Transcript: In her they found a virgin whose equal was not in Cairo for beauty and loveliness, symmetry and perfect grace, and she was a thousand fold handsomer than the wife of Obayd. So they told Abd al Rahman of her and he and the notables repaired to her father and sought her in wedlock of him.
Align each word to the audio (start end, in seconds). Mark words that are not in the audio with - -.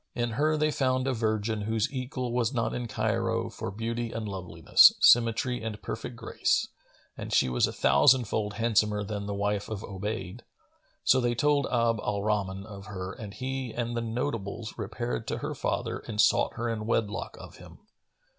In 0.15 0.31
her 0.31 0.57
they 0.57 0.71
found 0.71 1.05
a 1.05 1.13
virgin 1.13 1.61
whose 1.61 1.93
equal 1.93 2.33
was 2.33 2.51
not 2.55 2.73
in 2.73 2.87
Cairo 2.87 3.51
for 3.51 3.69
beauty 3.69 4.11
and 4.11 4.27
loveliness, 4.27 4.93
symmetry 4.99 5.61
and 5.61 5.79
perfect 5.83 6.15
grace, 6.15 6.67
and 7.15 7.31
she 7.31 7.49
was 7.49 7.67
a 7.67 7.71
thousand 7.71 8.23
fold 8.27 8.53
handsomer 8.55 9.03
than 9.03 9.27
the 9.27 9.35
wife 9.35 9.69
of 9.69 9.83
Obayd. 9.83 10.41
So 11.03 11.21
they 11.21 11.35
told 11.35 11.67
Abd 11.67 11.99
al 12.01 12.23
Rahman 12.23 12.65
of 12.65 12.87
her 12.87 13.13
and 13.13 13.31
he 13.31 13.71
and 13.75 13.95
the 13.95 14.01
notables 14.01 14.73
repaired 14.75 15.27
to 15.27 15.37
her 15.37 15.53
father 15.53 15.99
and 15.99 16.19
sought 16.19 16.55
her 16.55 16.67
in 16.67 16.87
wedlock 16.87 17.37
of 17.39 17.57
him. 17.57 17.77